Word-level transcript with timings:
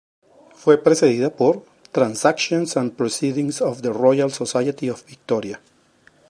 Fue 0.55 0.79
precedida 0.83 1.29
por 1.29 1.63
"Transactions 1.91 2.75
and 2.75 2.95
Proceedings 2.95 3.61
of 3.61 3.83
the 3.83 3.93
Royal 3.93 4.31
Society 4.31 4.89
of 4.89 5.05
Victoria". 5.05 5.61